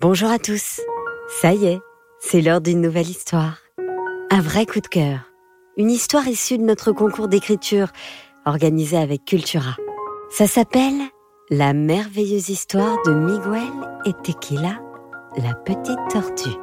Bonjour 0.00 0.30
à 0.30 0.38
tous. 0.38 0.80
Ça 1.42 1.52
y 1.52 1.66
est, 1.66 1.80
c'est 2.20 2.40
l'heure 2.40 2.62
d'une 2.62 2.80
nouvelle 2.80 3.10
histoire. 3.10 3.58
Un 4.30 4.40
vrai 4.40 4.64
coup 4.64 4.80
de 4.80 4.86
cœur. 4.86 5.18
Une 5.76 5.90
histoire 5.90 6.26
issue 6.26 6.56
de 6.56 6.62
notre 6.62 6.92
concours 6.92 7.28
d'écriture 7.28 7.88
organisé 8.46 8.96
avec 8.96 9.26
Cultura. 9.26 9.76
Ça 10.30 10.46
s'appelle 10.46 10.98
La 11.50 11.74
merveilleuse 11.74 12.48
histoire 12.48 12.96
de 13.04 13.12
Miguel 13.12 13.70
et 14.06 14.14
Tequila, 14.22 14.80
la 15.36 15.52
petite 15.52 16.00
tortue. 16.10 16.58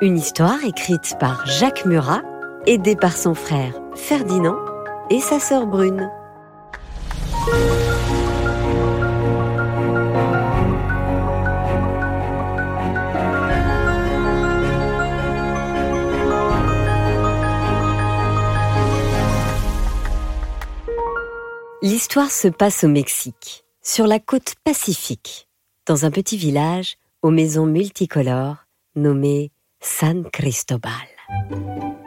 Une 0.00 0.18
histoire 0.18 0.64
écrite 0.64 1.14
par 1.20 1.46
Jacques 1.46 1.86
Murat, 1.86 2.22
aidé 2.66 2.96
par 2.96 3.16
son 3.16 3.34
frère 3.34 3.80
Ferdinand 3.94 4.58
et 5.10 5.20
sa 5.20 5.38
sœur 5.38 5.68
Brune. 5.68 6.10
L'histoire 22.02 22.32
se 22.32 22.48
passe 22.48 22.82
au 22.82 22.88
Mexique, 22.88 23.64
sur 23.80 24.08
la 24.08 24.18
côte 24.18 24.54
pacifique, 24.64 25.46
dans 25.86 26.04
un 26.04 26.10
petit 26.10 26.36
village 26.36 26.96
aux 27.22 27.30
maisons 27.30 27.64
multicolores 27.64 28.66
nommé 28.96 29.52
San 29.80 30.24
Cristobal. 30.24 30.90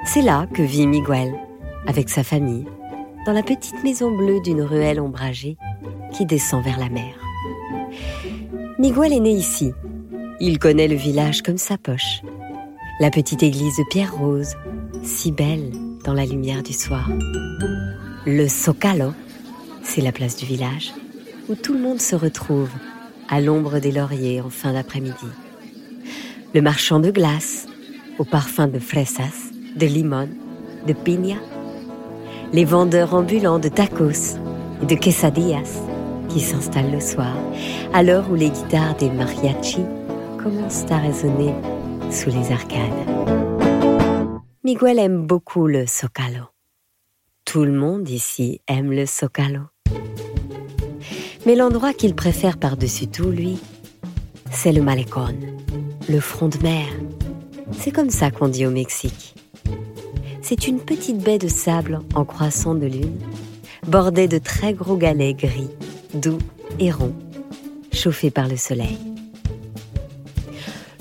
C'est 0.05 0.21
là 0.21 0.47
que 0.53 0.61
vit 0.61 0.85
Miguel, 0.85 1.33
avec 1.87 2.09
sa 2.09 2.25
famille, 2.25 2.65
dans 3.25 3.31
la 3.31 3.41
petite 3.41 3.81
maison 3.85 4.11
bleue 4.11 4.41
d'une 4.41 4.63
ruelle 4.63 4.99
ombragée 4.99 5.55
qui 6.11 6.25
descend 6.25 6.61
vers 6.61 6.77
la 6.77 6.89
mer. 6.89 7.15
Miguel 8.77 9.13
est 9.13 9.21
né 9.21 9.31
ici. 9.31 9.71
Il 10.41 10.59
connaît 10.59 10.89
le 10.89 10.95
village 10.95 11.41
comme 11.41 11.57
sa 11.57 11.77
poche. 11.77 12.21
La 12.99 13.11
petite 13.11 13.43
église 13.43 13.77
de 13.77 13.89
pierre 13.89 14.13
rose, 14.13 14.55
si 15.03 15.31
belle 15.31 15.71
dans 16.03 16.13
la 16.13 16.25
lumière 16.25 16.63
du 16.63 16.73
soir. 16.73 17.09
Le 18.25 18.45
Zocalo, 18.49 19.13
c'est 19.85 20.01
la 20.01 20.11
place 20.11 20.35
du 20.35 20.45
village, 20.45 20.93
où 21.47 21.55
tout 21.55 21.73
le 21.73 21.79
monde 21.79 22.01
se 22.01 22.15
retrouve, 22.15 22.69
à 23.29 23.39
l'ombre 23.39 23.79
des 23.79 23.91
lauriers 23.91 24.41
en 24.41 24.49
fin 24.49 24.73
d'après-midi. 24.73 25.27
Le 26.53 26.61
marchand 26.61 26.99
de 26.99 27.11
glace, 27.11 27.67
au 28.17 28.23
parfum 28.23 28.67
de 28.67 28.79
fresas, 28.79 29.51
de 29.75 29.85
limon, 29.85 30.29
de 30.87 30.93
piña. 30.93 31.37
Les 32.51 32.65
vendeurs 32.65 33.13
ambulants 33.13 33.59
de 33.59 33.69
tacos 33.69 34.37
et 34.81 34.85
de 34.85 34.95
quesadillas 34.95 35.81
qui 36.29 36.39
s'installent 36.39 36.91
le 36.91 36.99
soir, 36.99 37.35
à 37.93 38.03
l'heure 38.03 38.29
où 38.29 38.35
les 38.35 38.49
guitares 38.49 38.95
des 38.97 39.09
mariachis 39.09 39.85
commencent 40.41 40.89
à 40.89 40.97
résonner 40.97 41.53
sous 42.11 42.29
les 42.29 42.51
arcades. 42.51 42.81
Miguel 44.63 44.99
aime 44.99 45.25
beaucoup 45.25 45.67
le 45.67 45.85
Zocalo. 45.85 46.45
Tout 47.45 47.63
le 47.63 47.71
monde 47.71 48.09
ici 48.09 48.61
aime 48.67 48.91
le 48.91 49.05
Zocalo. 49.05 49.61
Mais 51.45 51.55
l'endroit 51.55 51.93
qu'il 51.93 52.15
préfère 52.15 52.57
par-dessus 52.57 53.07
tout, 53.07 53.29
lui, 53.29 53.59
c'est 54.51 54.71
le 54.71 54.81
Malecón, 54.81 55.35
le 56.09 56.19
front 56.19 56.47
de 56.47 56.57
mer. 56.57 56.87
C'est 57.71 57.91
comme 57.91 58.09
ça 58.09 58.31
qu'on 58.31 58.47
dit 58.47 58.65
au 58.65 58.71
Mexique. 58.71 59.35
C'est 60.41 60.67
une 60.67 60.79
petite 60.79 61.19
baie 61.19 61.37
de 61.37 61.47
sable 61.47 61.99
en 62.15 62.25
croissant 62.25 62.73
de 62.73 62.87
lune, 62.87 63.19
bordée 63.87 64.27
de 64.27 64.37
très 64.37 64.73
gros 64.73 64.97
galets 64.97 65.35
gris, 65.35 65.69
doux 66.13 66.39
et 66.79 66.91
ronds, 66.91 67.15
chauffés 67.93 68.31
par 68.31 68.47
le 68.47 68.57
soleil. 68.57 68.97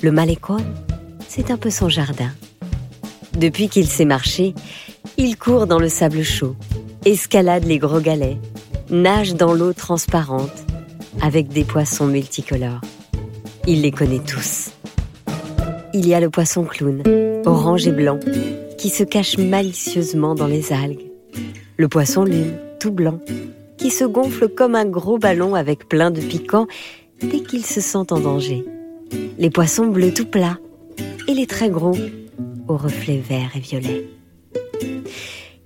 Le 0.02 0.12
Malecón, 0.12 0.64
c'est 1.26 1.50
un 1.50 1.56
peu 1.56 1.70
son 1.70 1.88
jardin. 1.88 2.30
Depuis 3.34 3.68
qu'il 3.68 3.86
sait 3.86 4.04
marcher, 4.04 4.54
il 5.16 5.38
court 5.38 5.66
dans 5.66 5.78
le 5.78 5.88
sable 5.88 6.22
chaud, 6.22 6.54
escalade 7.04 7.64
les 7.64 7.78
gros 7.78 8.00
galets, 8.00 8.38
nage 8.90 9.34
dans 9.34 9.55
l'eau 9.55 9.72
transparente 9.72 10.64
avec 11.20 11.48
des 11.48 11.64
poissons 11.64 12.06
multicolores. 12.06 12.80
Il 13.67 13.83
les 13.83 13.90
connaît 13.90 14.20
tous. 14.20 14.70
Il 15.92 16.06
y 16.06 16.14
a 16.14 16.20
le 16.20 16.28
poisson 16.28 16.64
clown, 16.64 17.02
orange 17.46 17.86
et 17.86 17.92
blanc, 17.92 18.18
qui 18.78 18.90
se 18.90 19.05
cache 19.05 19.39
malicieusement 19.39 20.34
dans 20.34 20.46
les 20.46 20.72
algues. 20.72 21.11
Le 21.77 21.89
poisson 21.89 22.24
lune, 22.24 22.55
tout 22.80 22.90
blanc, 22.90 23.20
qui 23.78 23.90
se 23.90 24.05
gonfle 24.05 24.48
comme 24.48 24.74
un 24.74 24.84
gros 24.84 25.18
ballon 25.18 25.55
avec 25.55 25.89
plein 25.89 26.11
de 26.11 26.20
piquants 26.20 26.66
dès 27.20 27.40
qu'il 27.40 27.64
se 27.64 27.80
sent 27.80 28.12
en 28.12 28.20
danger. 28.20 28.64
Les 29.39 29.51
poissons 29.51 29.86
bleus 29.86 30.12
tout 30.12 30.27
plats 30.27 30.58
et 31.27 31.34
les 31.34 31.46
très 31.46 31.70
gros 31.70 31.96
aux 32.68 32.77
reflets 32.77 33.22
verts 33.27 33.52
et 33.56 33.61
violets. 33.61 34.08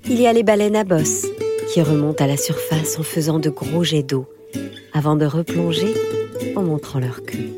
Il 0.04 0.20
y 0.20 0.26
a 0.26 0.32
les 0.32 0.42
baleines 0.42 0.76
à 0.76 0.84
bosse, 0.84 1.26
remontent 1.82 2.24
à 2.24 2.26
la 2.26 2.36
surface 2.36 2.98
en 2.98 3.02
faisant 3.02 3.38
de 3.38 3.50
gros 3.50 3.84
jets 3.84 4.02
d'eau, 4.02 4.26
avant 4.92 5.16
de 5.16 5.26
replonger 5.26 5.94
en 6.56 6.62
montrant 6.62 6.98
leur 6.98 7.22
queue. 7.22 7.50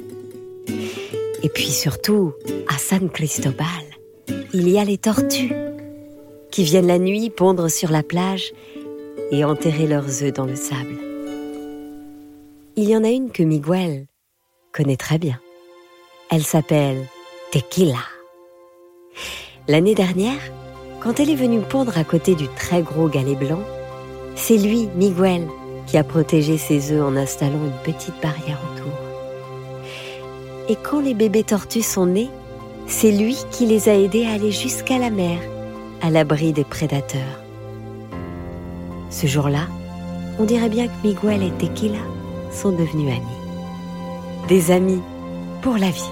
Et 1.42 1.48
puis 1.48 1.70
surtout, 1.70 2.32
à 2.68 2.78
San 2.78 3.08
Cristobal, 3.08 3.66
il 4.52 4.68
y 4.68 4.78
a 4.78 4.84
les 4.84 4.98
tortues, 4.98 5.52
qui 6.50 6.64
viennent 6.64 6.86
la 6.86 6.98
nuit 6.98 7.30
pondre 7.30 7.70
sur 7.70 7.90
la 7.90 8.02
plage 8.02 8.52
et 9.30 9.44
enterrer 9.44 9.86
leurs 9.86 10.22
œufs 10.22 10.32
dans 10.32 10.46
le 10.46 10.56
sable. 10.56 10.98
Il 12.76 12.88
y 12.88 12.96
en 12.96 13.04
a 13.04 13.08
une 13.08 13.30
que 13.30 13.42
Miguel 13.42 14.06
connaît 14.72 14.96
très 14.96 15.18
bien. 15.18 15.38
Elle 16.30 16.42
s'appelle 16.42 17.06
Tequila. 17.52 18.02
L'année 19.68 19.94
dernière, 19.94 20.40
quand 21.00 21.20
elle 21.20 21.30
est 21.30 21.36
venue 21.36 21.60
pondre 21.60 21.96
à 21.96 22.04
côté 22.04 22.34
du 22.34 22.46
très 22.48 22.82
gros 22.82 23.08
galet 23.08 23.34
blanc, 23.34 23.62
c'est 24.40 24.56
lui, 24.56 24.88
Miguel, 24.96 25.46
qui 25.86 25.98
a 25.98 26.04
protégé 26.04 26.56
ses 26.56 26.92
œufs 26.92 27.04
en 27.04 27.14
installant 27.14 27.62
une 27.62 27.92
petite 27.92 28.14
barrière 28.22 28.58
autour. 28.72 28.92
Et 30.68 30.76
quand 30.76 31.00
les 31.00 31.14
bébés 31.14 31.44
tortues 31.44 31.82
sont 31.82 32.06
nés, 32.06 32.30
c'est 32.86 33.12
lui 33.12 33.36
qui 33.50 33.66
les 33.66 33.88
a 33.88 33.94
aidés 33.94 34.24
à 34.26 34.32
aller 34.32 34.50
jusqu'à 34.50 34.98
la 34.98 35.10
mer, 35.10 35.38
à 36.00 36.10
l'abri 36.10 36.52
des 36.52 36.64
prédateurs. 36.64 37.20
Ce 39.10 39.26
jour-là, 39.26 39.66
on 40.38 40.44
dirait 40.44 40.70
bien 40.70 40.86
que 40.86 41.06
Miguel 41.06 41.42
et 41.42 41.50
Tequila 41.50 41.98
sont 42.50 42.70
devenus 42.70 43.12
amis. 43.14 44.46
Des 44.48 44.70
amis 44.70 45.02
pour 45.60 45.76
la 45.76 45.90
vie. 45.90 46.02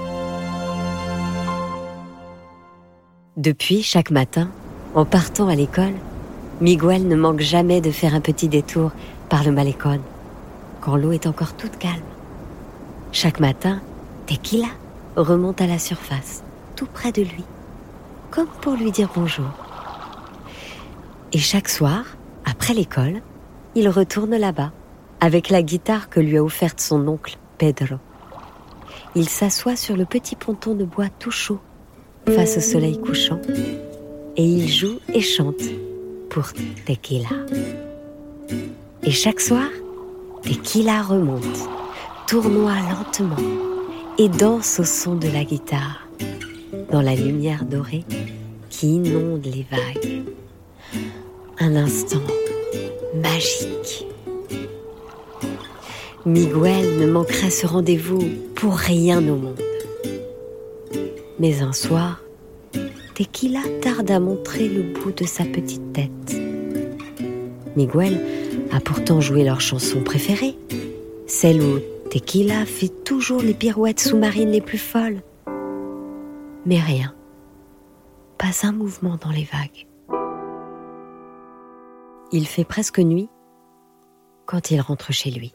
Depuis, 3.39 3.83
chaque 3.83 4.11
matin, 4.11 4.51
en 4.95 5.05
partant 5.05 5.49
à 5.49 5.55
l'école, 5.55 5.95
Miguel 6.61 7.07
ne 7.07 7.15
manque 7.15 7.41
jamais 7.41 7.81
de 7.81 7.93
faire 7.93 8.15
un 8.15 8.21
petit 8.21 8.49
détour 8.49 8.91
par 9.29 9.45
le 9.45 9.53
malécon, 9.53 10.01
quand 10.81 10.97
l'eau 10.97 11.13
est 11.13 11.29
encore 11.29 11.55
toute 11.55 11.79
calme. 11.79 12.03
Chaque 13.13 13.39
matin, 13.39 13.81
Tequila 14.27 14.67
remonte 15.15 15.61
à 15.61 15.69
la 15.69 15.79
surface, 15.79 16.43
tout 16.75 16.89
près 16.93 17.13
de 17.13 17.23
lui, 17.23 17.45
comme 18.31 18.49
pour 18.61 18.75
lui 18.75 18.91
dire 18.91 19.09
bonjour. 19.15 19.51
Et 21.33 21.39
chaque 21.39 21.69
soir, 21.69 22.05
après 22.45 22.75
l'école, 22.75 23.23
il 23.77 23.89
retourne 23.89 24.37
là-bas, 24.37 24.73
avec 25.21 25.51
la 25.51 25.63
guitare 25.63 26.09
que 26.09 26.19
lui 26.19 26.39
a 26.39 26.43
offerte 26.43 26.81
son 26.81 27.07
oncle 27.07 27.39
Pedro. 27.59 27.97
Il 29.15 29.29
s'assoit 29.29 29.77
sur 29.77 29.97
le 29.97 30.05
petit 30.05 30.35
ponton 30.35 30.75
de 30.75 30.85
bois 30.85 31.09
tout 31.21 31.31
chaud, 31.31 31.61
face 32.27 32.57
au 32.57 32.61
soleil 32.61 32.99
couchant, 33.01 33.41
et 34.37 34.45
il 34.45 34.69
joue 34.69 34.99
et 35.15 35.21
chante 35.21 35.63
pour 36.31 36.53
Tequila. 36.87 37.29
Et 39.03 39.11
chaque 39.11 39.41
soir, 39.41 39.69
Tequila 40.43 41.03
remonte, 41.03 41.69
tournoie 42.27 42.77
lentement 42.91 43.37
et 44.19 44.29
danse 44.29 44.81
au 44.81 44.85
son 44.85 45.15
de 45.15 45.29
la 45.29 45.45
guitare, 45.45 46.09
dans 46.91 47.03
la 47.03 47.15
lumière 47.15 47.65
dorée 47.65 48.05
qui 48.69 48.95
inonde 48.95 49.45
les 49.45 49.67
vagues. 49.71 50.23
Un 51.59 51.77
instant 51.77 52.23
magique. 53.15 54.07
Miguel 56.25 56.99
ne 56.99 57.07
manquerait 57.11 57.51
ce 57.51 57.67
rendez-vous 57.67 58.23
pour 58.55 58.75
rien 58.75 59.19
au 59.19 59.37
monde. 59.37 59.61
Mais 61.39 61.63
un 61.63 61.73
soir, 61.73 62.21
Tequila 63.19 63.63
tarde 63.83 64.13
à 64.13 64.21
montrer 64.21 64.69
le 64.69 64.93
bout 64.93 65.11
de 65.11 65.25
sa 65.25 65.43
petite 65.43 65.93
tête. 65.93 66.41
Miguel 67.75 68.25
a 68.71 68.79
pourtant 68.79 69.21
joué 69.21 69.43
leur 69.43 69.61
chanson 69.61 70.05
préférée, 70.05 70.57
celle 71.27 71.61
où 71.61 71.81
Tequila 72.13 72.65
fait 72.65 73.03
toujours 73.03 73.43
les 73.43 73.55
pirouettes 73.55 73.99
sous-marines 73.99 74.53
les 74.53 74.61
plus 74.61 74.79
folles. 74.79 75.21
Mais 76.65 76.79
rien, 76.79 77.13
pas 78.39 78.53
un 78.63 78.71
mouvement 78.71 79.17
dans 79.21 79.31
les 79.31 79.49
vagues. 79.53 79.89
Il 82.31 82.47
fait 82.47 82.63
presque 82.63 83.01
nuit 83.01 83.29
quand 84.47 84.71
il 84.71 84.81
rentre 84.81 85.13
chez 85.13 85.33
lui. 85.33 85.53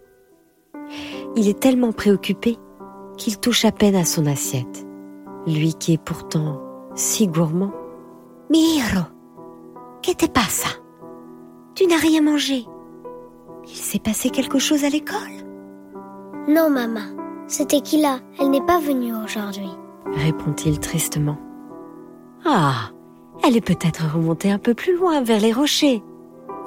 Il 1.37 1.47
est 1.47 1.61
tellement 1.61 1.93
préoccupé 1.93 2.57
qu'il 3.17 3.39
touche 3.39 3.63
à 3.63 3.71
peine 3.71 3.95
à 3.95 4.03
son 4.03 4.25
assiette. 4.25 4.85
Lui 5.47 5.75
qui 5.75 5.93
est 5.93 6.03
pourtant 6.03 6.72
si 6.95 7.27
gourmand. 7.27 7.71
Miro, 8.49 9.05
que 10.01 10.11
te 10.13 10.25
passa 10.27 10.69
Tu 11.75 11.87
n'as 11.87 11.97
rien 11.97 12.21
mangé. 12.21 12.65
Il 13.65 13.75
s'est 13.75 13.99
passé 13.99 14.29
quelque 14.29 14.59
chose 14.59 14.83
à 14.83 14.89
l'école? 14.89 15.17
Non, 16.47 16.69
maman. 16.69 17.45
C'était 17.47 17.81
Kila. 17.81 18.19
Elle 18.39 18.51
n'est 18.51 18.65
pas 18.65 18.79
venue 18.79 19.15
aujourd'hui. 19.15 19.69
Répond-il 20.05 20.79
tristement. 20.79 21.37
Ah, 22.45 22.91
elle 23.43 23.57
est 23.57 23.65
peut-être 23.65 24.13
remontée 24.13 24.51
un 24.51 24.59
peu 24.59 24.73
plus 24.73 24.97
loin 24.97 25.21
vers 25.21 25.39
les 25.39 25.53
rochers. 25.53 26.03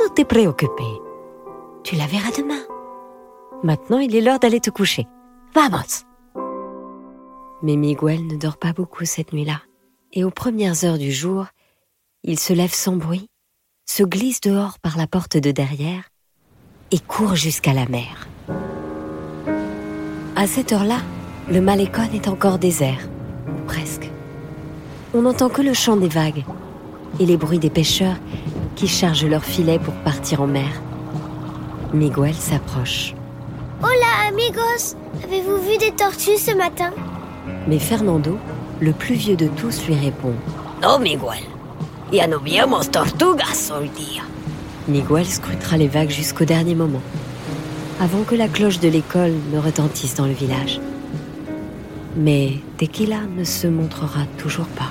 Ne 0.00 0.08
t'es 0.08 0.25
préoccupé. 0.25 0.84
Tu 1.84 1.96
la 1.96 2.06
verras 2.06 2.31
demain. 2.37 2.62
Maintenant, 3.62 3.99
il 3.99 4.14
est 4.17 4.20
l'heure 4.20 4.38
d'aller 4.38 4.61
te 4.61 4.70
coucher. 4.70 5.06
Vamos 5.55 6.05
Mais 7.62 7.76
Miguel 7.76 8.26
ne 8.26 8.37
dort 8.37 8.56
pas 8.56 8.73
beaucoup 8.73 9.05
cette 9.05 9.32
nuit-là. 9.32 9.61
Et 10.18 10.24
aux 10.24 10.30
premières 10.30 10.82
heures 10.82 10.96
du 10.96 11.12
jour, 11.12 11.44
il 12.24 12.38
se 12.38 12.54
lève 12.54 12.72
sans 12.72 12.96
bruit, 12.96 13.28
se 13.84 14.02
glisse 14.02 14.40
dehors 14.40 14.78
par 14.78 14.96
la 14.96 15.06
porte 15.06 15.36
de 15.36 15.50
derrière 15.50 16.08
et 16.90 16.98
court 16.98 17.34
jusqu'à 17.34 17.74
la 17.74 17.84
mer. 17.84 18.26
À 20.34 20.46
cette 20.46 20.72
heure-là, 20.72 21.00
le 21.50 21.60
Malécon 21.60 22.08
est 22.14 22.28
encore 22.28 22.58
désert, 22.58 23.10
ou 23.46 23.66
presque. 23.66 24.10
On 25.12 25.20
n'entend 25.20 25.50
que 25.50 25.60
le 25.60 25.74
chant 25.74 25.96
des 25.96 26.08
vagues 26.08 26.46
et 27.20 27.26
les 27.26 27.36
bruits 27.36 27.58
des 27.58 27.68
pêcheurs 27.68 28.16
qui 28.74 28.88
chargent 28.88 29.26
leurs 29.26 29.44
filets 29.44 29.78
pour 29.78 29.94
partir 29.96 30.40
en 30.40 30.46
mer. 30.46 30.80
Miguel 31.92 32.34
s'approche. 32.34 33.14
Hola 33.82 34.28
amigos, 34.28 34.96
avez-vous 35.24 35.58
vu 35.58 35.76
des 35.76 35.92
tortues 35.92 36.38
ce 36.38 36.56
matin? 36.56 36.94
Mais 37.68 37.78
Fernando, 37.78 38.38
le 38.81 38.93
plus 38.93 39.14
vieux 39.14 39.37
de 39.37 39.49
tous, 39.49 39.87
lui 39.87 39.94
répond. 39.94 40.34
Non 40.82 40.99
Miguel, 40.99 41.44
ya 42.12 42.26
no 42.26 42.38
vimos 42.38 42.90
tortugas 42.90 43.70
hoy 43.70 43.88
día. 43.88 44.23
Miguel 44.88 45.26
scrutera 45.26 45.76
les 45.76 45.88
vagues 45.88 46.11
jusqu'au 46.11 46.44
dernier 46.44 46.75
moment, 46.75 47.02
avant 48.00 48.23
que 48.23 48.34
la 48.34 48.49
cloche 48.49 48.78
de 48.81 48.88
l'école 48.88 49.32
ne 49.52 49.58
retentisse 49.58 50.14
dans 50.14 50.26
le 50.26 50.32
village. 50.32 50.81
Mais 52.17 52.58
Tequila 52.76 53.20
ne 53.37 53.44
se 53.44 53.67
montrera 53.67 54.20
toujours 54.38 54.67
pas, 54.67 54.90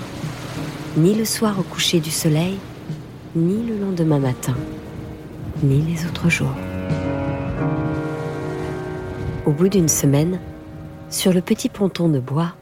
ni 0.97 1.13
le 1.13 1.25
soir 1.25 1.55
au 1.59 1.63
coucher 1.63 1.99
du 1.99 2.11
soleil, 2.11 2.57
ni 3.35 3.63
le 3.63 3.77
lendemain 3.77 4.19
matin, 4.19 4.55
ni 5.63 5.81
les 5.81 6.05
autres 6.05 6.29
jours. 6.29 6.55
Au 9.45 9.51
bout 9.51 9.69
d'une 9.69 9.89
semaine, 9.89 10.39
sur 11.09 11.31
le 11.31 11.41
petit 11.41 11.69
ponton 11.69 12.09
de 12.09 12.19
bois, 12.19 12.53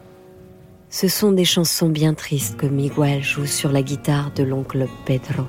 ce 0.94 1.08
sont 1.08 1.32
des 1.32 1.44
chansons 1.44 1.90
bien 1.90 2.14
tristes 2.14 2.56
que 2.56 2.68
Miguel 2.68 3.24
joue 3.24 3.48
sur 3.48 3.72
la 3.72 3.82
guitare 3.82 4.30
de 4.36 4.44
l'oncle 4.44 4.88
Pedro. 5.06 5.46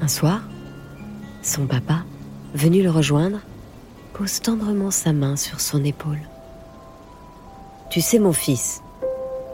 Un 0.00 0.08
soir, 0.08 0.40
son 1.42 1.66
papa, 1.66 2.04
venu 2.54 2.82
le 2.82 2.90
rejoindre, 2.90 3.40
pose 4.14 4.40
tendrement 4.40 4.90
sa 4.90 5.12
main 5.12 5.36
sur 5.36 5.60
son 5.60 5.84
épaule. 5.84 6.22
Tu 7.90 8.00
sais, 8.00 8.18
mon 8.18 8.32
fils, 8.32 8.80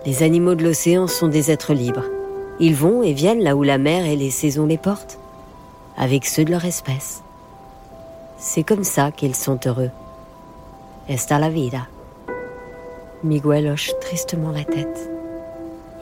les 0.07 0.23
animaux 0.23 0.55
de 0.55 0.63
l'océan 0.63 1.09
sont 1.09 1.27
des 1.27 1.51
êtres 1.51 1.75
libres. 1.75 2.07
Ils 2.61 2.77
vont 2.77 3.03
et 3.03 3.13
viennent 3.13 3.43
là 3.43 3.57
où 3.57 3.65
la 3.65 3.79
mer 3.79 4.07
et 4.07 4.15
les 4.15 4.31
saisons 4.31 4.67
les 4.67 4.79
portent, 4.79 5.19
avec 5.97 6.27
ceux 6.27 6.45
de 6.45 6.53
leur 6.53 6.65
espèce. 6.65 7.25
C'est 8.39 8.63
comme 8.63 8.85
ça 8.85 9.11
qu'ils 9.11 9.35
sont 9.35 9.59
heureux. 9.67 9.91
Esta 11.09 11.41
la 11.41 11.51
vida. 11.51 11.89
Miguel 13.25 13.69
hoche 13.69 13.91
tristement 14.03 14.53
la 14.53 14.65
tête. 14.65 15.11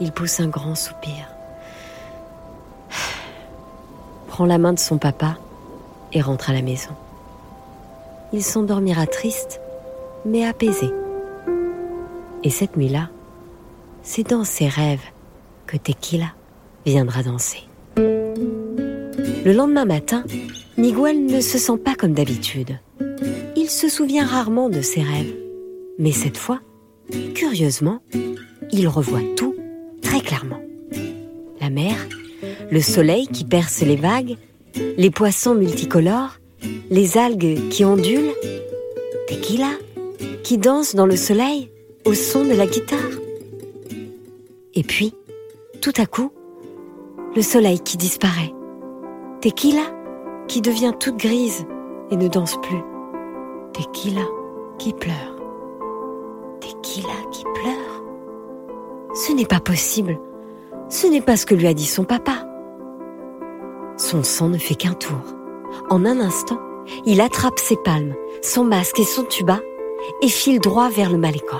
Il 0.01 0.11
pousse 0.11 0.41
un 0.41 0.49
grand 0.49 0.75
soupir. 0.75 1.29
Prend 4.27 4.45
la 4.45 4.57
main 4.57 4.73
de 4.73 4.79
son 4.79 4.97
papa 4.97 5.37
et 6.11 6.19
rentre 6.19 6.49
à 6.49 6.53
la 6.53 6.61
maison. 6.61 6.91
Il 8.33 8.43
s'endormira 8.43 9.07
triste, 9.07 9.61
mais 10.25 10.45
apaisé. 10.45 10.89
Et 12.43 12.49
cette 12.49 12.75
nuit-là, 12.75 13.09
c'est 14.01 14.29
dans 14.29 14.43
ses 14.43 14.67
rêves 14.67 15.05
que 15.65 15.77
Tequila 15.77 16.33
viendra 16.85 17.23
danser. 17.23 17.63
Le 17.95 19.53
lendemain 19.53 19.85
matin, 19.85 20.25
Miguel 20.77 21.25
ne 21.25 21.39
se 21.39 21.57
sent 21.57 21.77
pas 21.77 21.95
comme 21.95 22.13
d'habitude. 22.13 22.79
Il 23.55 23.69
se 23.69 23.87
souvient 23.87 24.25
rarement 24.25 24.69
de 24.69 24.81
ses 24.81 25.01
rêves. 25.01 25.33
Mais 25.99 26.11
cette 26.11 26.37
fois, 26.37 26.59
curieusement, 27.33 28.01
il 28.71 28.87
revoit 28.87 29.21
tout 29.35 29.55
très 30.01 30.21
clairement. 30.21 30.61
La 31.61 31.69
mer, 31.69 31.95
le 32.71 32.81
soleil 32.81 33.27
qui 33.27 33.45
perce 33.45 33.81
les 33.81 33.95
vagues, 33.95 34.35
les 34.97 35.11
poissons 35.11 35.55
multicolores, 35.55 36.39
les 36.89 37.17
algues 37.17 37.69
qui 37.69 37.85
ondulent, 37.85 38.33
Tequila 39.27 39.71
qui 40.43 40.57
danse 40.57 40.95
dans 40.95 41.05
le 41.05 41.15
soleil 41.15 41.69
au 42.05 42.13
son 42.13 42.43
de 42.43 42.53
la 42.53 42.67
guitare. 42.67 42.99
Et 44.75 44.83
puis, 44.83 45.13
tout 45.81 45.93
à 45.97 46.05
coup, 46.05 46.31
le 47.35 47.41
soleil 47.41 47.79
qui 47.79 47.97
disparaît. 47.97 48.53
Tequila 49.41 49.85
qui 50.47 50.61
devient 50.61 50.93
toute 50.99 51.17
grise 51.17 51.65
et 52.11 52.15
ne 52.15 52.27
danse 52.27 52.59
plus. 52.61 52.81
Tequila 53.73 54.25
qui 54.77 54.93
pleure. 54.93 55.32
Tequila 56.93 57.13
qui 57.31 57.43
pleure. 57.43 58.03
Ce 59.15 59.31
n'est 59.31 59.47
pas 59.47 59.59
possible. 59.59 60.19
Ce 60.89 61.07
n'est 61.07 61.21
pas 61.21 61.37
ce 61.37 61.47
que 61.47 61.55
lui 61.55 61.65
a 61.65 61.73
dit 61.73 61.87
son 61.87 62.03
papa. 62.03 62.45
Son 63.97 64.21
sang 64.21 64.49
ne 64.49 64.59
fait 64.59 64.75
qu'un 64.75 64.93
tour. 64.93 65.17
En 65.89 66.05
un 66.05 66.19
instant, 66.19 66.59
il 67.05 67.19
attrape 67.21 67.57
ses 67.57 67.77
palmes, 67.77 68.13
son 68.43 68.63
masque 68.63 68.99
et 68.99 69.05
son 69.05 69.23
tuba 69.23 69.59
et 70.21 70.27
file 70.27 70.59
droit 70.59 70.89
vers 70.89 71.09
le 71.09 71.17
malécon. 71.17 71.57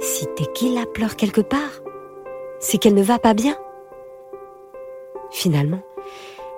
Si 0.00 0.26
Tequila 0.36 0.86
pleure 0.86 1.16
quelque 1.16 1.42
part, 1.42 1.82
c'est 2.60 2.78
qu'elle 2.78 2.94
ne 2.94 3.02
va 3.02 3.18
pas 3.18 3.34
bien. 3.34 3.56
Finalement, 5.30 5.82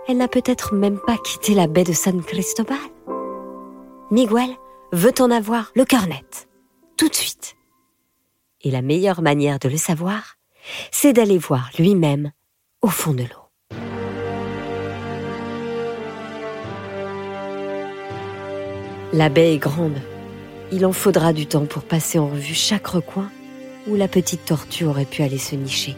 elle 0.06 0.19
n'a 0.19 0.29
peut-être 0.29 0.75
même 0.75 1.00
pas 1.05 1.17
quitté 1.17 1.55
la 1.55 1.67
baie 1.67 1.85
de 1.85 1.93
San 1.93 2.23
Cristobal. 2.23 2.79
Miguel 4.12 4.50
veut 4.93 5.14
en 5.19 5.32
avoir 5.32 5.73
le 5.75 5.85
cœur 5.85 6.06
net, 6.06 6.49
tout 7.00 7.08
de 7.08 7.14
suite. 7.14 7.56
Et 8.61 8.70
la 8.70 8.82
meilleure 8.82 9.23
manière 9.23 9.58
de 9.58 9.70
le 9.70 9.79
savoir, 9.79 10.37
c'est 10.90 11.14
d'aller 11.14 11.38
voir 11.38 11.71
lui-même 11.78 12.30
au 12.83 12.88
fond 12.88 13.14
de 13.14 13.23
l'eau. 13.23 13.78
La 19.14 19.30
baie 19.30 19.54
est 19.54 19.59
grande. 19.59 19.97
Il 20.73 20.85
en 20.85 20.92
faudra 20.92 21.33
du 21.33 21.47
temps 21.47 21.64
pour 21.64 21.85
passer 21.85 22.19
en 22.19 22.28
revue 22.28 22.52
chaque 22.52 22.88
recoin 22.88 23.30
où 23.87 23.95
la 23.95 24.07
petite 24.07 24.45
tortue 24.45 24.85
aurait 24.85 25.07
pu 25.07 25.23
aller 25.23 25.38
se 25.38 25.57
nicher. 25.57 25.97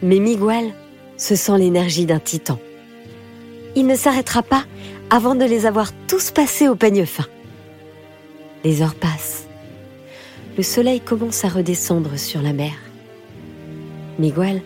Mais 0.00 0.20
Miguel 0.20 0.72
se 1.18 1.36
sent 1.36 1.58
l'énergie 1.58 2.06
d'un 2.06 2.18
titan. 2.18 2.58
Il 3.76 3.86
ne 3.86 3.94
s'arrêtera 3.94 4.42
pas 4.42 4.64
avant 5.10 5.34
de 5.34 5.44
les 5.44 5.66
avoir 5.66 5.90
tous 6.08 6.30
passés 6.30 6.66
au 6.66 6.76
peigne 6.76 7.04
fin. 7.04 7.26
Les 8.64 8.80
heures 8.80 8.94
passent. 8.94 9.44
Le 10.56 10.62
soleil 10.62 11.00
commence 11.00 11.44
à 11.44 11.48
redescendre 11.48 12.16
sur 12.16 12.40
la 12.40 12.52
mer. 12.52 12.74
Miguel 14.20 14.62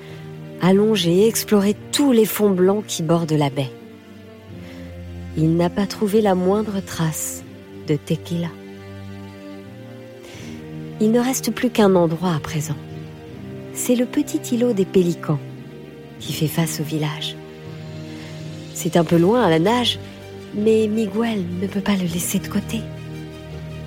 allonge 0.61 1.07
et 1.07 1.27
explorer 1.27 1.75
tous 1.93 2.13
les 2.13 2.27
fonds 2.27 2.51
blancs 2.51 2.85
qui 2.87 3.03
bordent 3.03 3.33
la 3.33 3.49
baie. 3.49 3.71
Il 5.37 5.57
n'a 5.57 5.71
pas 5.71 5.87
trouvé 5.87 6.21
la 6.21 6.35
moindre 6.35 6.81
trace 6.81 7.43
de 7.87 7.97
tequila. 7.97 8.49
Il 11.01 11.11
ne 11.11 11.21
reste 11.21 11.53
plus 11.53 11.71
qu'un 11.71 11.95
endroit 11.95 12.35
à 12.35 12.41
présent. 12.41 12.77
C'est 13.73 13.95
le 13.95 14.05
petit 14.05 14.55
îlot 14.55 14.75
des 14.75 14.85
pélicans 14.85 15.39
qui 16.21 16.33
fait 16.35 16.49
face 16.49 16.81
au 16.81 16.85
village. 16.85 17.37
C'est 18.75 18.97
un 18.97 19.05
peu 19.05 19.17
loin 19.17 19.43
à 19.43 19.49
la 19.49 19.59
nage, 19.59 19.99
mais 20.55 20.87
Miguel 20.87 21.45
ne 21.63 21.67
peut 21.67 21.81
pas 21.81 21.95
le 21.95 22.07
laisser 22.13 22.41
de 22.41 22.49
côté. 22.49 22.81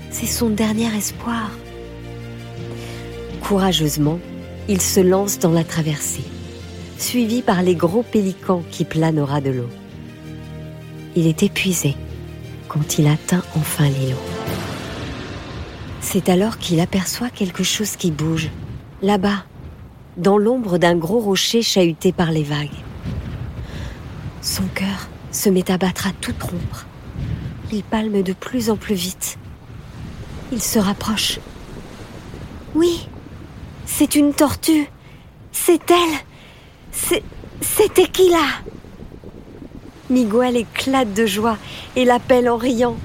C'est 0.10 0.26
son 0.26 0.50
dernier 0.50 0.96
espoir. 0.96 1.52
Courageusement, 3.52 4.18
il 4.70 4.80
se 4.80 5.02
lance 5.02 5.38
dans 5.38 5.52
la 5.52 5.66
traversée, 5.66 6.24
suivi 6.98 7.42
par 7.42 7.64
les 7.64 7.76
gros 7.76 8.02
pélicans 8.02 8.64
qui 8.72 8.86
planent 8.86 9.20
au 9.20 9.26
ras 9.26 9.42
de 9.42 9.50
l'eau. 9.50 9.68
Il 11.18 11.28
est 11.28 11.44
épuisé 11.44 11.98
quand 12.70 12.98
il 12.98 13.08
atteint 13.08 13.44
enfin 13.58 13.90
l'îlot. 13.90 14.16
C'est 16.00 16.30
alors 16.30 16.60
qu'il 16.60 16.80
aperçoit 16.80 17.30
quelque 17.30 17.62
chose 17.62 17.98
qui 17.98 18.10
bouge, 18.10 18.50
là-bas, 19.02 19.44
dans 20.16 20.38
l'ombre 20.38 20.78
d'un 20.78 20.96
gros 20.96 21.20
rocher 21.20 21.62
chahuté 21.62 22.14
par 22.14 22.32
les 22.32 22.44
vagues. 22.44 22.70
Son 24.42 24.64
cœur 24.74 25.10
se 25.34 25.50
met 25.50 25.70
à 25.70 25.78
battre 25.78 26.08
à 26.08 26.12
toute 26.22 26.42
rompre. 26.42 26.86
Il 27.74 27.84
palme 27.84 28.24
de 28.24 28.32
plus 28.32 28.70
en 28.70 28.78
plus 28.78 28.96
vite. 28.96 29.38
Il 30.54 30.62
se 30.62 30.80
rapproche 30.80 31.42
Oui, 32.76 33.10
c'est 34.02 34.16
une 34.16 34.34
tortue. 34.34 34.90
C'est 35.52 35.92
elle. 35.92 36.18
C'est. 36.92 37.22
C'est 37.62 37.94
Tequila. 37.94 38.48
Miguel 40.10 40.58
éclate 40.58 41.14
de 41.14 41.28
joie 41.28 41.60
et 41.96 42.04
l'appelle 42.04 42.50
en 42.50 42.58
riant. 42.58 42.98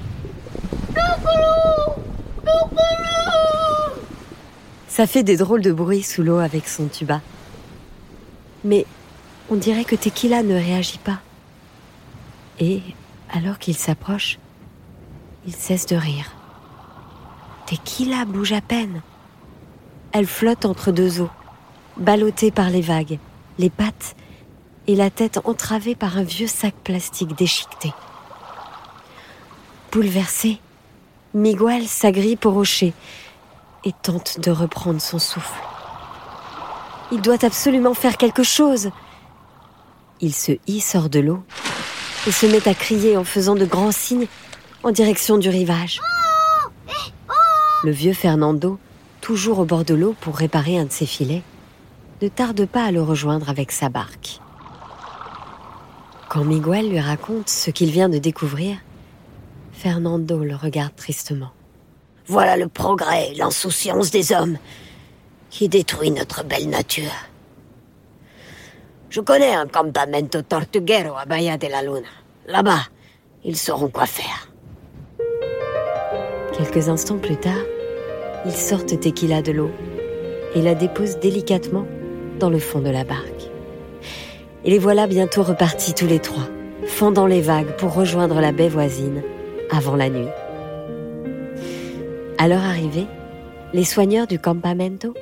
Ça 4.87 5.05
fait 5.05 5.21
des 5.21 5.37
drôles 5.37 5.61
de 5.61 5.71
bruits 5.71 6.01
sous 6.01 6.23
l'eau 6.23 6.39
avec 6.39 6.67
son 6.67 6.87
tuba. 6.87 7.21
Mais 8.63 8.87
on 9.51 9.55
dirait 9.55 9.85
que 9.85 9.95
Tequila 9.95 10.41
ne 10.41 10.55
réagit 10.55 10.97
pas. 10.97 11.19
Et 12.59 12.81
alors 13.31 13.59
qu'il 13.59 13.77
s'approche, 13.77 14.39
il 15.45 15.53
cesse 15.53 15.85
de 15.85 15.95
rire. 15.95 16.31
Tequila 17.67 18.25
bouge 18.25 18.53
à 18.53 18.61
peine. 18.61 19.03
Elle 20.11 20.27
flotte 20.27 20.65
entre 20.65 20.91
deux 20.91 21.21
eaux, 21.21 21.29
ballottée 21.97 22.51
par 22.51 22.69
les 22.69 22.81
vagues, 22.81 23.19
les 23.59 23.69
pattes 23.69 24.15
et 24.87 24.95
la 24.95 25.09
tête 25.09 25.39
entravée 25.43 25.95
par 25.95 26.17
un 26.17 26.23
vieux 26.23 26.47
sac 26.47 26.73
plastique 26.83 27.35
déchiqueté. 27.35 27.93
Bouleversé, 29.91 30.59
Miguel 31.33 31.87
s'agrippe 31.87 32.45
au 32.45 32.51
rocher 32.51 32.93
et 33.83 33.91
tente 34.01 34.39
de 34.39 34.51
reprendre 34.51 35.01
son 35.01 35.19
souffle. 35.19 35.61
Il 37.11 37.21
doit 37.21 37.43
absolument 37.45 37.93
faire 37.93 38.17
quelque 38.17 38.43
chose. 38.43 38.91
Il 40.19 40.33
se 40.33 40.53
hisse 40.67 40.95
hors 40.95 41.09
de 41.09 41.19
l'eau 41.19 41.43
et 42.25 42.31
se 42.31 42.45
met 42.45 42.67
à 42.67 42.73
crier 42.73 43.17
en 43.17 43.23
faisant 43.23 43.55
de 43.55 43.65
grands 43.65 43.91
signes 43.91 44.27
en 44.83 44.91
direction 44.91 45.37
du 45.37 45.49
rivage. 45.49 46.01
Le 47.83 47.91
vieux 47.91 48.13
Fernando, 48.13 48.79
toujours 49.27 49.59
au 49.59 49.65
bord 49.65 49.83
de 49.83 49.93
l'eau 49.93 50.15
pour 50.21 50.37
réparer 50.37 50.77
un 50.79 50.85
de 50.85 50.91
ses 50.93 51.05
filets, 51.05 51.43
ne 52.21 52.29
tarde 52.29 52.65
pas 52.65 52.85
à 52.85 52.91
le 52.91 53.03
rejoindre 53.03 53.49
avec 53.49 53.73
sa 53.73 53.89
barque. 53.89 54.39
Quand 56.29 56.45
Miguel 56.45 56.89
lui 56.89 57.01
raconte 57.01 57.49
ce 57.49 57.69
qu'il 57.69 57.91
vient 57.91 58.07
de 58.07 58.19
découvrir, 58.19 58.77
Fernando 59.73 60.45
le 60.45 60.55
regarde 60.55 60.95
tristement. 60.95 61.51
Voilà 62.27 62.55
le 62.55 62.69
progrès, 62.69 63.33
l'insouciance 63.35 64.11
des 64.11 64.31
hommes 64.31 64.57
qui 65.49 65.67
détruit 65.67 66.11
notre 66.11 66.45
belle 66.45 66.69
nature. 66.69 67.11
Je 69.09 69.19
connais 69.19 69.53
un 69.53 69.67
campamento 69.67 70.41
tortuguero 70.41 71.17
à 71.17 71.25
Bahia 71.25 71.57
de 71.57 71.67
la 71.67 71.81
Luna. 71.81 72.07
Là-bas, 72.47 72.83
ils 73.43 73.57
sauront 73.57 73.89
quoi 73.89 74.05
faire. 74.05 74.47
Quelques 76.57 76.87
instants 76.87 77.17
plus 77.17 77.35
tard, 77.35 77.65
ils 78.47 78.55
sortent 78.55 78.97
Tequila 78.97 79.41
de 79.41 79.51
l'eau 79.51 79.71
et 80.55 80.61
la 80.61 80.73
déposent 80.73 81.19
délicatement 81.19 81.85
dans 82.39 82.49
le 82.49 82.59
fond 82.59 82.79
de 82.79 82.89
la 82.89 83.03
barque. 83.03 83.51
Et 84.63 84.71
les 84.71 84.79
voilà 84.79 85.05
bientôt 85.05 85.43
repartis 85.43 85.93
tous 85.93 86.07
les 86.07 86.19
trois, 86.19 86.47
fendant 86.85 87.27
les 87.27 87.41
vagues 87.41 87.75
pour 87.77 87.93
rejoindre 87.93 88.39
la 88.39 88.53
baie 88.53 88.69
voisine 88.69 89.21
avant 89.69 89.97
la 89.97 90.09
nuit. 90.09 90.29
À 92.37 92.47
leur 92.47 92.63
arrivée, 92.63 93.05
les 93.73 93.83
soigneurs 93.83 94.27
du 94.27 94.39
campamento 94.39 95.13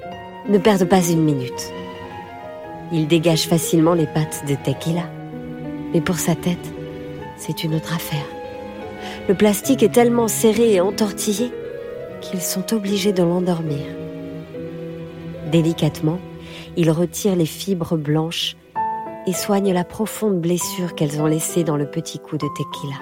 ne 0.47 0.59
perdent 0.59 0.87
pas 0.87 1.01
une 1.01 1.23
minute. 1.23 1.73
Ils 2.91 3.07
dégagent 3.07 3.47
facilement 3.47 3.95
les 3.95 4.05
pattes 4.05 4.43
de 4.47 4.53
Tequila, 4.53 5.09
mais 5.93 6.01
pour 6.01 6.19
sa 6.19 6.35
tête, 6.35 6.73
c'est 7.37 7.63
une 7.63 7.73
autre 7.73 7.95
affaire. 7.95 8.25
Le 9.27 9.33
plastique 9.33 9.81
est 9.81 9.93
tellement 9.93 10.27
serré 10.27 10.75
et 10.75 10.81
entortillé 10.81 11.51
qu'ils 12.21 12.41
sont 12.41 12.73
obligés 12.73 13.13
de 13.13 13.23
l'endormir. 13.23 13.85
Délicatement, 15.51 16.19
ils 16.75 16.91
retirent 16.91 17.35
les 17.35 17.45
fibres 17.45 17.97
blanches 17.97 18.57
et 19.27 19.33
soignent 19.33 19.73
la 19.73 19.83
profonde 19.83 20.39
blessure 20.39 20.95
qu'elles 20.95 21.21
ont 21.21 21.25
laissée 21.25 21.63
dans 21.63 21.77
le 21.77 21.89
petit 21.89 22.19
coup 22.19 22.37
de 22.37 22.47
tequila. 22.55 22.97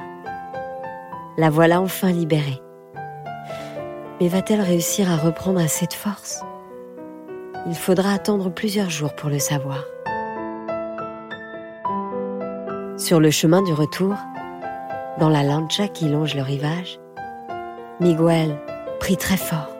La 1.37 1.49
voilà 1.49 1.81
enfin 1.81 2.11
libérée. 2.11 2.61
Mais 4.21 4.27
va-t-elle 4.27 4.61
réussir 4.61 5.11
à 5.11 5.17
reprendre 5.17 5.59
assez 5.59 5.87
de 5.87 5.93
force? 5.93 6.43
Il 7.67 7.75
faudra 7.75 8.13
attendre 8.13 8.49
plusieurs 8.49 8.89
jours 8.89 9.13
pour 9.15 9.29
le 9.29 9.39
savoir. 9.39 9.83
Sur 12.97 13.19
le 13.19 13.31
chemin 13.31 13.61
du 13.61 13.73
retour, 13.73 14.15
dans 15.19 15.29
la 15.29 15.43
lancha 15.43 15.87
qui 15.87 16.07
longe 16.07 16.35
le 16.35 16.41
rivage, 16.41 16.99
Miguel 17.99 18.57
prie 19.03 19.17
très 19.17 19.35
fort 19.35 19.75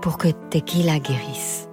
pour 0.00 0.16
que 0.16 0.28
Tequila 0.48 0.98
guérisse. 0.98 1.68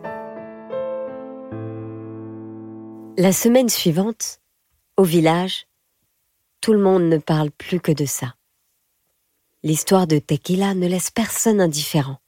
La 3.17 3.31
semaine 3.31 3.69
suivante, 3.69 4.41
au 4.97 5.05
village, 5.05 5.67
tout 6.59 6.73
le 6.73 6.79
monde 6.79 7.03
ne 7.03 7.19
parle 7.19 7.51
plus 7.51 7.79
que 7.79 7.93
de 7.93 8.03
ça. 8.03 8.35
L'histoire 9.63 10.07
de 10.07 10.19
Tequila 10.19 10.73
ne 10.73 10.87
laisse 10.87 11.09
personne 11.09 11.61
indifférent. 11.61 12.19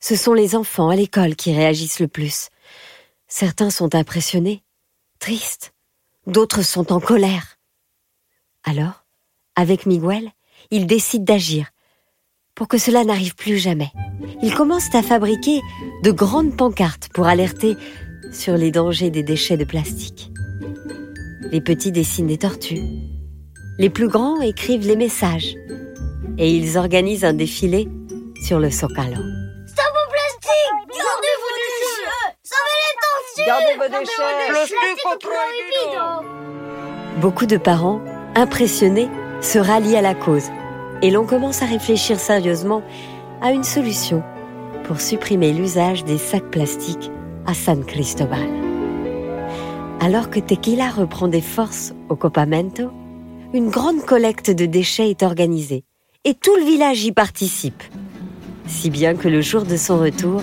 Ce 0.00 0.16
sont 0.16 0.32
les 0.32 0.56
enfants 0.56 0.88
à 0.88 0.96
l'école 0.96 1.36
qui 1.36 1.54
réagissent 1.54 2.00
le 2.00 2.08
plus. 2.08 2.48
Certains 3.28 3.68
sont 3.68 3.94
impressionnés, 3.94 4.64
tristes, 5.18 5.74
d'autres 6.26 6.62
sont 6.62 6.90
en 6.90 7.00
colère. 7.00 7.58
Alors, 8.62 9.04
avec 9.56 9.84
Miguel, 9.84 10.32
ils 10.70 10.86
décident 10.86 11.24
d'agir 11.24 11.73
pour 12.54 12.68
que 12.68 12.78
cela 12.78 13.04
n'arrive 13.04 13.34
plus 13.34 13.58
jamais. 13.58 13.90
Ils 14.42 14.54
commencent 14.54 14.94
à 14.94 15.02
fabriquer 15.02 15.60
de 16.02 16.10
grandes 16.10 16.56
pancartes 16.56 17.08
pour 17.12 17.26
alerter 17.26 17.76
sur 18.32 18.56
les 18.56 18.70
dangers 18.70 19.10
des 19.10 19.22
déchets 19.22 19.56
de 19.56 19.64
plastique. 19.64 20.30
Les 21.50 21.60
petits 21.60 21.92
dessinent 21.92 22.26
des 22.26 22.38
tortues. 22.38 22.80
Les 23.78 23.90
plus 23.90 24.08
grands 24.08 24.40
écrivent 24.40 24.86
les 24.86 24.96
messages. 24.96 25.54
Et 26.38 26.50
ils 26.50 26.78
organisent 26.78 27.24
un 27.24 27.32
défilé 27.32 27.88
sur 28.42 28.58
le 28.58 28.70
Socalo. 28.70 29.20
Stop 29.66 29.92
au 29.92 30.10
plastique 30.10 30.72
Gardez 30.88 31.34
vos 31.42 31.54
déchets 31.62 32.10
Sauvez 32.42 32.78
les 32.82 32.96
tortues 33.02 33.44
Gardez 33.46 33.74
vos 33.78 33.88
déchets 33.98 34.42
Plastique 34.48 34.80
Beaucoup 37.20 37.46
de 37.46 37.56
parents, 37.56 38.00
impressionnés, 38.34 39.08
se 39.40 39.58
rallient 39.58 39.96
à 39.96 40.02
la 40.02 40.14
cause 40.14 40.50
et 41.04 41.10
l'on 41.10 41.26
commence 41.26 41.60
à 41.60 41.66
réfléchir 41.66 42.18
sérieusement 42.18 42.82
à 43.42 43.52
une 43.52 43.62
solution 43.62 44.22
pour 44.84 45.02
supprimer 45.02 45.52
l'usage 45.52 46.02
des 46.02 46.16
sacs 46.16 46.50
plastiques 46.50 47.10
à 47.44 47.52
San 47.52 47.84
Cristobal. 47.84 48.48
Alors 50.00 50.30
que 50.30 50.40
Tequila 50.40 50.88
reprend 50.88 51.28
des 51.28 51.42
forces 51.42 51.92
au 52.08 52.16
Copamento, 52.16 52.90
une 53.52 53.68
grande 53.68 54.00
collecte 54.00 54.50
de 54.50 54.64
déchets 54.64 55.10
est 55.10 55.22
organisée 55.22 55.84
et 56.24 56.32
tout 56.32 56.56
le 56.56 56.64
village 56.64 57.04
y 57.04 57.12
participe. 57.12 57.82
Si 58.66 58.88
bien 58.88 59.14
que 59.14 59.28
le 59.28 59.42
jour 59.42 59.64
de 59.64 59.76
son 59.76 59.98
retour, 59.98 60.40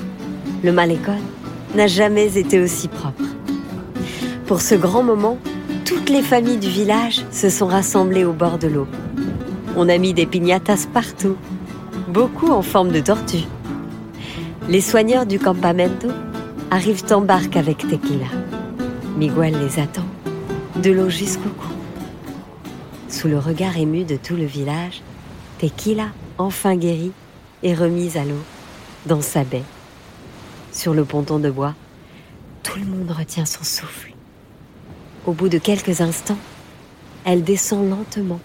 le 0.64 0.72
Malecon 0.72 1.18
n'a 1.74 1.88
jamais 1.88 2.38
été 2.38 2.60
aussi 2.60 2.88
propre. 2.88 3.24
Pour 4.46 4.62
ce 4.62 4.76
grand 4.76 5.02
moment, 5.02 5.40
toutes 5.86 6.12
les 6.12 6.22
familles 6.22 6.60
du 6.60 6.70
village 6.70 7.26
se 7.32 7.50
sont 7.50 7.66
rassemblées 7.66 8.26
au 8.26 8.34
bord 8.34 8.60
de 8.60 8.68
l'eau. 8.68 8.88
On 9.78 9.88
a 9.88 9.98
mis 9.98 10.14
des 10.14 10.26
piñatas 10.26 10.88
partout, 10.94 11.38
beaucoup 12.10 12.50
en 12.50 12.62
forme 12.62 12.92
de 12.92 13.00
tortue. 13.00 13.48
Les 14.68 14.82
soigneurs 14.82 15.26
du 15.26 15.40
campamento 15.40 16.10
arrivent 16.70 17.06
en 17.12 17.22
barque 17.22 17.56
avec 17.56 17.78
Tequila. 17.78 18.28
Miguel 19.18 19.58
les 19.60 19.80
attend, 19.80 20.06
de 20.76 20.92
l'eau 20.92 21.10
jusqu'au 21.10 21.50
cou. 21.50 21.70
Sous 23.08 23.30
le 23.30 23.40
regard 23.40 23.78
ému 23.78 24.04
de 24.04 24.18
tout 24.18 24.36
le 24.36 24.46
village, 24.46 25.02
Tequila, 25.60 26.08
enfin 26.38 26.76
guérie, 26.76 27.14
est 27.64 27.74
remise 27.74 28.18
à 28.18 28.26
l'eau, 28.26 28.44
dans 29.06 29.22
sa 29.22 29.46
baie. 29.46 29.64
Sur 30.74 30.94
le 30.94 31.06
ponton 31.06 31.40
de 31.40 31.50
bois, 31.50 31.76
tout 32.64 32.78
le 32.78 32.86
monde 32.86 33.12
retient 33.12 33.46
son 33.46 33.64
souffle. 33.64 34.14
Au 35.26 35.32
bout 35.32 35.50
de 35.50 35.60
quelques 35.60 36.02
instants, 36.02 36.38
elle 37.24 37.44
descend 37.44 37.90
lentement, 37.90 38.40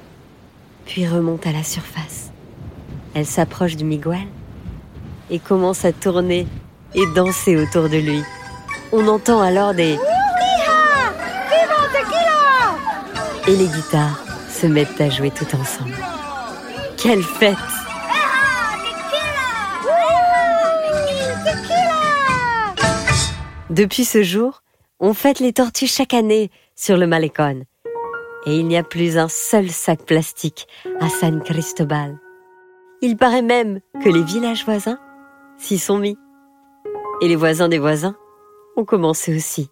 puis 0.87 1.07
remonte 1.07 1.47
à 1.47 1.53
la 1.53 1.63
surface. 1.63 2.31
Elle 3.15 3.27
s'approche 3.27 3.77
du 3.77 3.85
Miguel 3.85 4.27
et 5.31 5.39
commence 5.39 5.85
à 5.85 5.93
tourner 5.93 6.47
et 6.95 7.07
danser 7.15 7.57
autour 7.57 7.89
de 7.89 7.99
lui. 7.99 8.23
On 8.93 9.07
entend 9.09 9.43
alors 9.43 9.75
des 9.75 9.99
et 13.49 13.57
les 13.57 13.69
guitares 13.69 14.25
se 14.51 14.67
mettent 14.67 15.01
à 15.01 15.09
jouer 15.09 15.31
tout 15.31 15.47
ensemble. 15.55 15.95
Quelle 16.97 17.23
fête 17.23 17.57
Depuis 23.71 24.05
ce 24.05 24.23
jour, 24.23 24.63
on 25.01 25.13
fête 25.13 25.39
les 25.39 25.53
tortues 25.53 25.87
chaque 25.87 26.15
année 26.15 26.51
sur 26.75 26.97
le 26.97 27.07
Malecon. 27.07 27.65
Et 28.47 28.59
il 28.59 28.67
n'y 28.67 28.77
a 28.77 28.85
plus 28.85 29.19
un 29.19 29.29
seul 29.29 29.71
sac 29.71 30.05
plastique 30.05 30.69
à 31.01 31.09
San 31.09 31.43
Cristobal. 31.43 32.19
Il 33.03 33.17
paraît 33.17 33.43
même 33.43 33.81
que 34.03 34.09
les 34.09 34.23
villages 34.23 34.65
voisins 34.65 34.99
s'y 35.59 35.79
sont 35.79 35.99
mis. 35.99 36.17
Et 37.21 37.29
les 37.29 37.37
voisins 37.37 37.69
des 37.69 37.79
voisins 37.79 38.15
ont 38.77 38.85
commencé 38.85 39.37
aussi. 39.37 39.69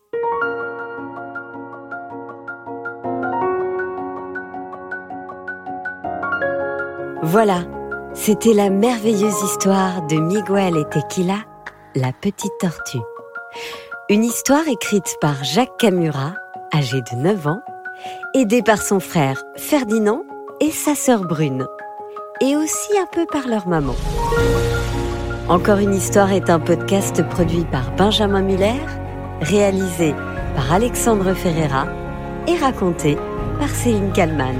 Voilà, 7.22 7.64
c'était 8.12 8.52
la 8.52 8.70
merveilleuse 8.70 9.42
histoire 9.42 10.02
de 10.06 10.16
Miguel 10.16 10.76
et 10.76 10.84
Tequila, 10.84 11.38
la 11.94 12.12
petite 12.12 12.52
tortue. 12.60 12.98
Une 14.10 14.24
histoire 14.24 14.68
écrite 14.68 15.16
par 15.20 15.42
Jacques 15.42 15.78
Camura, 15.78 16.34
âgé 16.74 17.00
de 17.00 17.16
9 17.16 17.46
ans, 17.46 17.60
aidé 18.34 18.62
par 18.62 18.82
son 18.82 18.98
frère 18.98 19.44
Ferdinand 19.56 20.22
et 20.60 20.72
sa 20.72 20.96
sœur 20.96 21.22
Brune, 21.22 21.66
et 22.40 22.56
aussi 22.56 22.98
un 22.98 23.06
peu 23.12 23.26
par 23.26 23.46
leur 23.46 23.68
maman. 23.68 23.94
Encore 25.48 25.78
une 25.78 25.94
histoire 25.94 26.32
est 26.32 26.50
un 26.50 26.58
podcast 26.58 27.22
produit 27.28 27.64
par 27.70 27.92
Benjamin 27.92 28.42
Muller, 28.42 28.80
réalisé 29.40 30.14
par 30.56 30.72
Alexandre 30.72 31.32
Ferreira 31.32 31.86
et 32.48 32.56
raconté 32.56 33.16
par 33.60 33.68
Céline 33.68 34.10
Kallmann. 34.12 34.56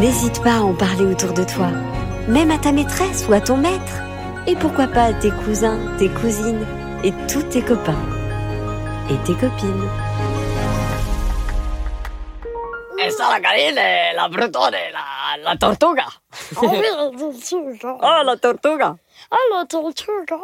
N'hésite 0.00 0.42
pas 0.42 0.56
à 0.56 0.62
en 0.62 0.74
parler 0.74 1.04
autour 1.04 1.34
de 1.34 1.44
toi, 1.44 1.68
même 2.26 2.50
à 2.50 2.58
ta 2.58 2.72
maîtresse 2.72 3.26
ou 3.28 3.32
à 3.32 3.40
ton 3.40 3.56
maître, 3.56 4.02
et 4.48 4.56
pourquoi 4.56 4.88
pas 4.88 5.04
à 5.04 5.12
tes 5.12 5.30
cousins, 5.30 5.78
tes 5.98 6.08
cousines 6.08 6.66
et 7.04 7.12
tous 7.28 7.42
tes 7.44 7.62
copains 7.62 7.94
et 9.08 9.16
tes 9.24 9.34
copines. 9.34 9.88
Esa 13.20 13.28
la 13.28 13.40
carine, 13.40 14.14
la 14.14 14.28
brutone, 14.28 14.90
la, 14.90 15.36
la 15.36 15.54
tortuga. 15.56 16.06
Oh 16.56 16.66
oui, 16.70 16.80
la 16.80 17.10
tortuga. 17.10 17.98
Oh, 18.00 18.22
la 18.22 18.36
tortuga. 18.38 18.96
Ah, 19.28 19.36
la 19.52 19.66
tortuga. 19.66 20.36